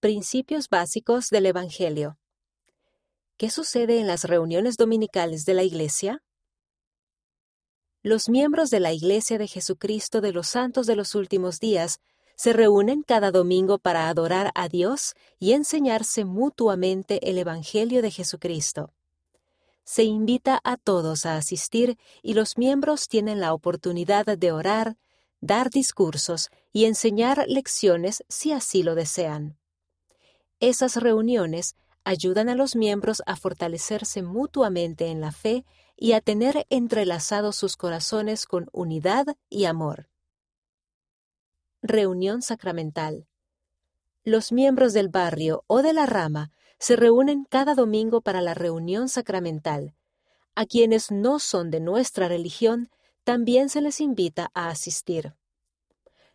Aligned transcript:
Principios 0.00 0.68
básicos 0.68 1.28
del 1.28 1.46
Evangelio. 1.46 2.20
¿Qué 3.36 3.50
sucede 3.50 3.98
en 3.98 4.06
las 4.06 4.22
reuniones 4.22 4.76
dominicales 4.76 5.44
de 5.44 5.54
la 5.54 5.64
Iglesia? 5.64 6.22
Los 8.04 8.28
miembros 8.28 8.70
de 8.70 8.78
la 8.78 8.92
Iglesia 8.92 9.38
de 9.38 9.48
Jesucristo 9.48 10.20
de 10.20 10.30
los 10.30 10.46
Santos 10.46 10.86
de 10.86 10.94
los 10.94 11.16
Últimos 11.16 11.58
Días 11.58 11.98
se 12.36 12.52
reúnen 12.52 13.02
cada 13.02 13.32
domingo 13.32 13.80
para 13.80 14.08
adorar 14.08 14.52
a 14.54 14.68
Dios 14.68 15.14
y 15.40 15.54
enseñarse 15.54 16.24
mutuamente 16.24 17.28
el 17.28 17.36
Evangelio 17.36 18.00
de 18.00 18.12
Jesucristo. 18.12 18.92
Se 19.82 20.04
invita 20.04 20.60
a 20.62 20.76
todos 20.76 21.26
a 21.26 21.34
asistir 21.34 21.98
y 22.22 22.34
los 22.34 22.56
miembros 22.56 23.08
tienen 23.08 23.40
la 23.40 23.52
oportunidad 23.52 24.26
de 24.26 24.52
orar, 24.52 24.96
dar 25.40 25.70
discursos 25.70 26.50
y 26.72 26.84
enseñar 26.84 27.46
lecciones 27.48 28.22
si 28.28 28.52
así 28.52 28.84
lo 28.84 28.94
desean. 28.94 29.58
Esas 30.60 30.96
reuniones 30.96 31.76
ayudan 32.04 32.48
a 32.48 32.54
los 32.54 32.74
miembros 32.74 33.22
a 33.26 33.36
fortalecerse 33.36 34.22
mutuamente 34.22 35.06
en 35.06 35.20
la 35.20 35.30
fe 35.30 35.64
y 35.96 36.12
a 36.12 36.20
tener 36.20 36.66
entrelazados 36.68 37.56
sus 37.56 37.76
corazones 37.76 38.46
con 38.46 38.68
unidad 38.72 39.26
y 39.48 39.66
amor. 39.66 40.08
Reunión 41.82 42.42
sacramental. 42.42 43.28
Los 44.24 44.50
miembros 44.50 44.94
del 44.94 45.08
barrio 45.08 45.64
o 45.68 45.82
de 45.82 45.92
la 45.92 46.06
rama 46.06 46.50
se 46.78 46.96
reúnen 46.96 47.44
cada 47.44 47.74
domingo 47.74 48.20
para 48.20 48.40
la 48.40 48.54
reunión 48.54 49.08
sacramental. 49.08 49.94
A 50.54 50.66
quienes 50.66 51.12
no 51.12 51.38
son 51.38 51.70
de 51.70 51.80
nuestra 51.80 52.26
religión 52.26 52.90
también 53.22 53.68
se 53.68 53.80
les 53.80 54.00
invita 54.00 54.50
a 54.54 54.70
asistir. 54.70 55.34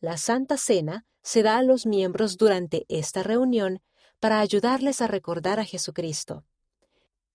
La 0.00 0.18
Santa 0.18 0.56
Cena 0.56 1.04
se 1.22 1.42
da 1.42 1.56
a 1.56 1.62
los 1.62 1.86
miembros 1.86 2.36
durante 2.36 2.84
esta 2.88 3.22
reunión 3.22 3.80
para 4.24 4.40
ayudarles 4.40 5.02
a 5.02 5.06
recordar 5.06 5.60
a 5.60 5.66
Jesucristo. 5.66 6.44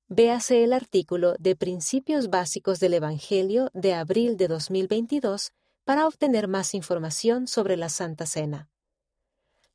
Véase 0.08 0.64
el 0.64 0.74
artículo 0.74 1.36
de 1.38 1.56
Principios 1.56 2.32
Básicos 2.32 2.80
del 2.80 2.96
Evangelio 2.96 3.70
de 3.76 3.94
abril 3.94 4.38
de 4.38 4.48
2022 4.48 5.52
para 5.84 6.08
obtener 6.08 6.48
más 6.48 6.74
información 6.74 7.46
sobre 7.46 7.78
la 7.78 7.90
Santa 7.90 8.26
Cena. 8.26 8.70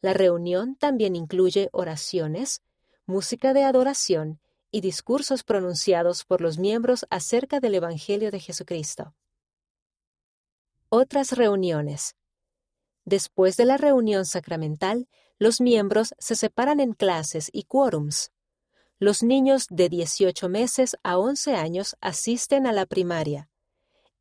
La 0.00 0.12
reunión 0.12 0.74
también 0.74 1.14
incluye 1.14 1.68
oraciones, 1.70 2.62
música 3.06 3.54
de 3.54 3.62
adoración 3.62 4.40
y 4.72 4.80
discursos 4.80 5.44
pronunciados 5.44 6.24
por 6.24 6.40
los 6.40 6.58
miembros 6.58 7.06
acerca 7.10 7.60
del 7.60 7.76
Evangelio 7.76 8.32
de 8.32 8.40
Jesucristo. 8.40 9.14
Otras 10.88 11.30
reuniones. 11.30 12.16
Después 13.04 13.56
de 13.56 13.66
la 13.66 13.76
reunión 13.76 14.24
sacramental, 14.24 15.08
los 15.38 15.60
miembros 15.60 16.14
se 16.18 16.36
separan 16.36 16.80
en 16.80 16.92
clases 16.92 17.50
y 17.52 17.64
quórums. 17.64 18.32
Los 18.98 19.22
niños 19.22 19.66
de 19.68 19.88
18 19.88 20.48
meses 20.48 20.96
a 21.02 21.18
11 21.18 21.54
años 21.54 21.96
asisten 22.00 22.66
a 22.66 22.72
la 22.72 22.86
primaria. 22.86 23.50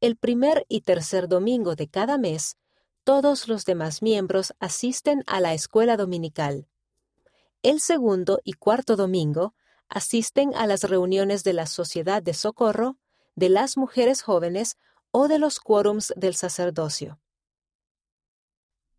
El 0.01 0.17
primer 0.17 0.65
y 0.67 0.81
tercer 0.81 1.29
domingo 1.29 1.75
de 1.75 1.87
cada 1.87 2.17
mes, 2.17 2.57
todos 3.05 3.47
los 3.47 3.63
demás 3.65 4.01
miembros 4.01 4.53
asisten 4.59 5.23
a 5.27 5.39
la 5.39 5.53
escuela 5.53 5.95
dominical. 5.95 6.67
El 7.61 7.79
segundo 7.79 8.39
y 8.43 8.53
cuarto 8.53 8.97
domingo 8.97 9.53
asisten 9.87 10.53
a 10.55 10.67
las 10.67 10.83
reuniones 10.83 11.45
de 11.45 11.53
la 11.53 11.67
Sociedad 11.67 12.21
de 12.21 12.33
Socorro, 12.33 12.97
de 13.35 13.47
las 13.47 13.77
mujeres 13.77 14.21
jóvenes 14.21 14.77
o 15.11 15.27
de 15.27 15.39
los 15.39 15.59
quórums 15.59 16.13
del 16.17 16.35
sacerdocio. 16.35 17.19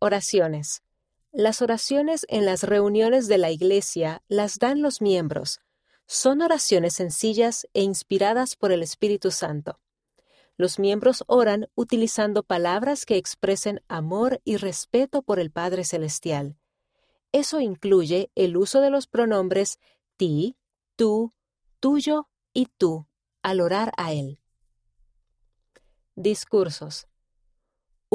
Oraciones. 0.05 0.83
Las 1.31 1.63
oraciones 1.63 2.27
en 2.29 2.45
las 2.45 2.61
reuniones 2.61 3.27
de 3.27 3.39
la 3.39 3.49
Iglesia 3.49 4.21
las 4.27 4.59
dan 4.59 4.83
los 4.83 5.01
miembros. 5.01 5.61
Son 6.05 6.43
oraciones 6.43 6.93
sencillas 6.93 7.65
e 7.73 7.81
inspiradas 7.81 8.55
por 8.55 8.71
el 8.71 8.83
Espíritu 8.83 9.31
Santo. 9.31 9.79
Los 10.57 10.77
miembros 10.77 11.23
oran 11.25 11.69
utilizando 11.73 12.43
palabras 12.43 13.07
que 13.07 13.17
expresen 13.17 13.81
amor 13.87 14.41
y 14.43 14.57
respeto 14.57 15.23
por 15.23 15.39
el 15.39 15.49
Padre 15.49 15.83
Celestial. 15.83 16.55
Eso 17.31 17.59
incluye 17.59 18.29
el 18.35 18.57
uso 18.57 18.81
de 18.81 18.91
los 18.91 19.07
pronombres 19.07 19.79
ti, 20.17 20.55
tú, 20.95 21.33
tuyo 21.79 22.29
y 22.53 22.67
tú 22.67 23.07
al 23.41 23.59
orar 23.59 23.91
a 23.97 24.13
Él. 24.13 24.39
Discursos. 26.13 27.07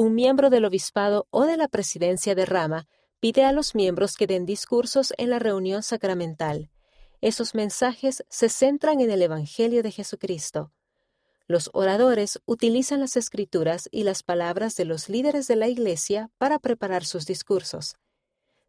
Un 0.01 0.15
miembro 0.15 0.49
del 0.49 0.65
obispado 0.65 1.27
o 1.29 1.45
de 1.45 1.57
la 1.57 1.67
presidencia 1.67 2.33
de 2.33 2.47
rama 2.47 2.87
pide 3.19 3.45
a 3.45 3.51
los 3.51 3.75
miembros 3.75 4.15
que 4.15 4.25
den 4.25 4.47
discursos 4.47 5.13
en 5.19 5.29
la 5.29 5.37
reunión 5.37 5.83
sacramental. 5.83 6.71
Esos 7.21 7.53
mensajes 7.53 8.25
se 8.27 8.49
centran 8.49 8.99
en 8.99 9.11
el 9.11 9.21
Evangelio 9.21 9.83
de 9.83 9.91
Jesucristo. 9.91 10.71
Los 11.45 11.69
oradores 11.73 12.41
utilizan 12.47 12.99
las 12.99 13.15
escrituras 13.15 13.89
y 13.91 14.01
las 14.01 14.23
palabras 14.23 14.75
de 14.75 14.85
los 14.85 15.07
líderes 15.07 15.45
de 15.45 15.55
la 15.55 15.67
Iglesia 15.67 16.31
para 16.39 16.57
preparar 16.57 17.05
sus 17.05 17.27
discursos. 17.27 17.95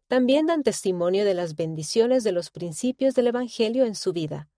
También 0.07 0.45
dan 0.45 0.61
testimonio 0.61 1.25
de 1.25 1.33
las 1.33 1.55
bendiciones 1.55 2.23
de 2.23 2.31
los 2.31 2.51
principios 2.51 3.15
del 3.15 3.25
Evangelio 3.25 3.85
en 3.85 3.95
su 3.95 4.13
vida. 4.13 4.49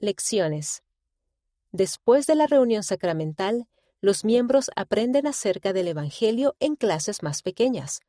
Lecciones. 0.00 0.82
Después 1.72 2.26
de 2.26 2.34
la 2.34 2.46
reunión 2.46 2.82
sacramental, 2.82 3.68
los 4.00 4.24
miembros 4.24 4.70
aprenden 4.76 5.26
acerca 5.26 5.72
del 5.72 5.88
Evangelio 5.88 6.56
en 6.60 6.76
clases 6.76 7.22
más 7.22 7.42
pequeñas. 7.42 8.00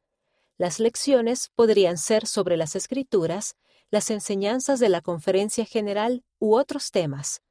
Las 0.58 0.80
lecciones 0.80 1.52
podrían 1.56 1.98
ser 1.98 2.28
sobre 2.28 2.58
las 2.58 2.76
escrituras, 2.76 3.56
las 3.90 4.12
enseñanzas 4.12 4.80
de 4.80 4.90
la 4.90 5.02
conferencia 5.02 5.66
general 5.66 6.24
u 6.38 6.56
otros 6.56 6.92
temas. 6.92 7.42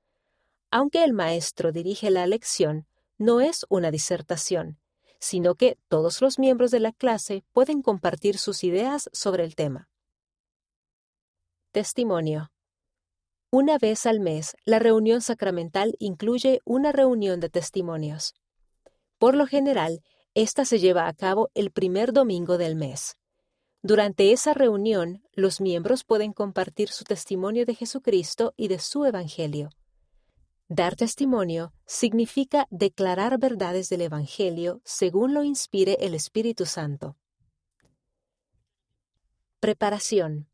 Aunque 0.71 1.03
el 1.03 1.15
maestro 1.15 1.73
dirige 1.73 2.11
la 2.11 2.27
lección, 2.27 2.87
no 3.17 3.41
es 3.41 3.67
una 3.69 3.91
disertación, 3.91 4.79
sino 5.19 5.55
que 5.55 5.79
todos 5.89 6.21
los 6.21 6.39
miembros 6.39 6.71
de 6.71 6.81
la 6.81 6.93
clase 6.93 7.45
pueden 7.53 7.83
compartir 7.83 8.39
sus 8.39 8.63
ideas 8.63 9.11
sobre 9.13 9.45
el 9.45 9.57
tema. 9.57 9.89
Testimonio. 11.73 12.51
Una 13.51 13.79
vez 13.79 14.05
al 14.05 14.21
mes, 14.21 14.57
la 14.67 14.79
reunión 14.79 15.23
sacramental 15.23 15.95
incluye 15.99 16.61
una 16.67 16.93
reunión 16.93 17.41
de 17.41 17.49
testimonios. 17.49 18.35
Por 19.19 19.35
lo 19.35 19.47
general, 19.47 20.03
esta 20.35 20.67
se 20.67 20.79
lleva 20.79 21.09
a 21.09 21.15
cabo 21.15 21.49
el 21.55 21.71
primer 21.71 22.13
domingo 22.13 22.59
del 22.59 22.77
mes. 22.77 23.17
Durante 23.83 24.33
esa 24.33 24.53
reunión, 24.53 25.23
los 25.33 25.63
miembros 25.63 26.05
pueden 26.05 26.35
compartir 26.35 26.91
su 26.91 27.05
testimonio 27.05 27.65
de 27.65 27.75
Jesucristo 27.75 28.53
y 28.55 28.69
de 28.69 28.79
su 28.81 29.07
Evangelio. 29.07 29.71
Dar 30.69 30.95
testimonio 30.95 31.73
significa 31.87 32.67
declarar 32.69 33.39
verdades 33.39 33.89
del 33.89 34.03
Evangelio 34.03 34.83
según 34.85 35.33
lo 35.33 35.43
inspire 35.43 35.97
el 36.01 36.15
Espíritu 36.15 36.67
Santo. 36.67 37.17
Preparación. 39.59 40.48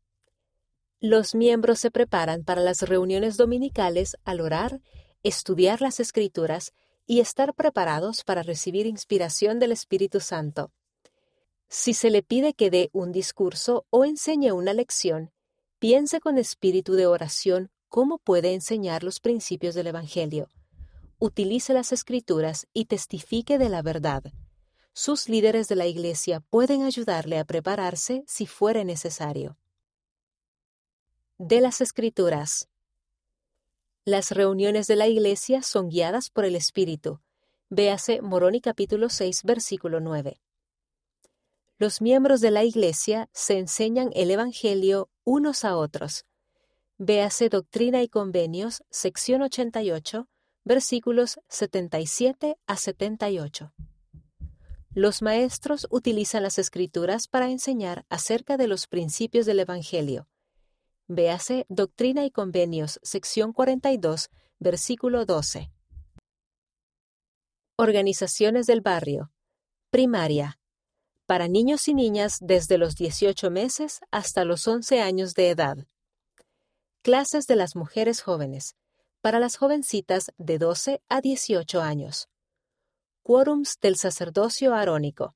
Los 1.07 1.35
miembros 1.35 1.77
se 1.77 1.91
preparan 1.91 2.43
para 2.43 2.61
las 2.61 2.81
reuniones 2.81 3.37
dominicales 3.37 4.17
al 4.25 4.41
orar, 4.41 4.81
estudiar 5.21 5.79
las 5.79 5.99
Escrituras 5.99 6.73
y 7.05 7.19
estar 7.19 7.53
preparados 7.53 8.23
para 8.23 8.41
recibir 8.41 8.87
inspiración 8.87 9.59
del 9.59 9.71
Espíritu 9.71 10.19
Santo. 10.19 10.71
Si 11.69 11.93
se 11.93 12.09
le 12.09 12.23
pide 12.23 12.55
que 12.55 12.71
dé 12.71 12.89
un 12.91 13.11
discurso 13.11 13.85
o 13.91 14.03
enseñe 14.03 14.51
una 14.51 14.73
lección, 14.73 15.31
piense 15.77 16.19
con 16.19 16.39
espíritu 16.39 16.93
de 16.93 17.05
oración 17.05 17.69
cómo 17.87 18.17
puede 18.17 18.55
enseñar 18.55 19.03
los 19.03 19.19
principios 19.19 19.75
del 19.75 19.85
Evangelio. 19.85 20.49
Utilice 21.19 21.75
las 21.75 21.91
escrituras 21.91 22.65
y 22.73 22.85
testifique 22.85 23.59
de 23.59 23.69
la 23.69 23.83
verdad. 23.83 24.23
Sus 24.91 25.29
líderes 25.29 25.67
de 25.67 25.75
la 25.75 25.85
Iglesia 25.85 26.39
pueden 26.39 26.81
ayudarle 26.81 27.37
a 27.37 27.45
prepararse 27.45 28.23
si 28.25 28.47
fuere 28.47 28.85
necesario. 28.85 29.55
De 31.37 31.59
las 31.59 31.81
Escrituras. 31.81 32.69
Las 34.05 34.31
reuniones 34.31 34.87
de 34.87 34.95
la 34.95 35.07
Iglesia 35.07 35.63
son 35.63 35.89
guiadas 35.89 36.29
por 36.29 36.45
el 36.45 36.55
Espíritu. 36.55 37.19
Véase 37.69 38.21
Moroni 38.21 38.61
capítulo 38.61 39.09
6, 39.09 39.43
versículo 39.43 39.99
9. 39.99 40.39
Los 41.77 42.01
miembros 42.01 42.39
de 42.39 42.51
la 42.51 42.63
Iglesia 42.63 43.29
se 43.33 43.59
enseñan 43.59 44.11
el 44.13 44.31
Evangelio 44.31 45.09
unos 45.25 45.65
a 45.65 45.75
otros. 45.75 46.25
Véase 46.97 47.49
Doctrina 47.49 48.01
y 48.01 48.07
Convenios, 48.07 48.85
sección 48.89 49.41
88, 49.41 50.29
versículos 50.63 51.41
77 51.49 52.57
a 52.65 52.77
78. 52.77 53.73
Los 54.93 55.21
maestros 55.21 55.85
utilizan 55.91 56.43
las 56.43 56.59
escrituras 56.59 57.27
para 57.27 57.49
enseñar 57.49 58.05
acerca 58.07 58.55
de 58.55 58.69
los 58.69 58.87
principios 58.87 59.45
del 59.45 59.59
Evangelio. 59.59 60.29
Véase 61.07 61.67
Doctrina 61.69 62.25
y 62.25 62.31
Convenios, 62.31 62.99
sección 63.03 63.53
42, 63.53 64.31
versículo 64.57 65.23
12. 65.27 65.71
Organizaciones 67.77 68.65
del 68.65 68.81
barrio. 68.81 69.31
Primaria. 69.91 70.57
para 71.27 71.47
niños 71.47 71.87
y 71.87 71.93
niñas 71.93 72.39
desde 72.41 72.79
los 72.79 72.95
18 72.95 73.51
meses 73.51 73.99
hasta 74.09 74.45
los 74.45 74.67
11 74.67 75.01
años 75.01 75.35
de 75.35 75.51
edad. 75.51 75.77
Clases 77.03 77.45
de 77.45 77.55
las 77.55 77.75
mujeres 77.75 78.21
jóvenes, 78.21 78.75
para 79.21 79.39
las 79.39 79.57
jovencitas 79.57 80.31
de 80.37 80.57
12 80.57 81.03
a 81.07 81.21
18 81.21 81.81
años. 81.81 82.29
Quórums 83.21 83.79
del 83.79 83.95
sacerdocio 83.95 84.73
arónico, 84.73 85.35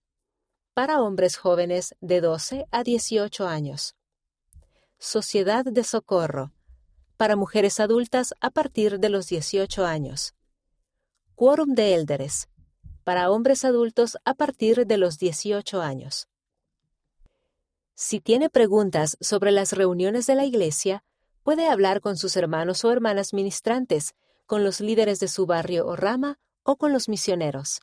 para 0.74 1.00
hombres 1.01 1.38
jóvenes 1.38 1.95
de 2.01 2.21
12 2.21 2.66
a 2.71 2.83
18 2.83 3.48
años. 3.48 3.99
Sociedad 5.01 5.63
de 5.63 5.86
socorro, 5.86 6.51
para 7.16 7.38
mujeres 7.38 7.80
adultas 7.80 8.34
a 8.42 8.50
partir 8.50 9.00
de 9.00 9.07
los 9.07 9.28
18 9.28 9.86
años. 9.86 10.36
Quórum 11.36 11.74
de 11.74 11.96
élderes, 11.96 12.50
para 13.06 13.31
hombres 13.31 13.63
adultos 13.63 14.18
a 14.25 14.34
partir 14.34 14.86
de 14.86 14.98
los 14.98 15.18
18 15.18 15.81
años. 15.81 16.28
Si 17.96 18.19
tiene 18.19 18.50
preguntas 18.50 19.16
sobre 19.22 19.54
las 19.54 19.72
reuniones 19.72 20.28
de 20.28 20.36
la 20.36 20.44
Iglesia, 20.44 21.06
puede 21.44 21.69
hablar 21.69 22.02
con 22.02 22.18
sus 22.18 22.36
hermanos 22.36 22.84
o 22.84 22.92
hermanas 22.92 23.34
ministrantes, 23.34 24.16
con 24.45 24.66
los 24.66 24.81
líderes 24.81 25.22
de 25.22 25.30
su 25.30 25.45
barrio 25.45 25.88
o 25.88 25.95
rama 25.95 26.40
o 26.63 26.75
con 26.75 26.92
los 26.92 27.07
misioneros. 27.07 27.80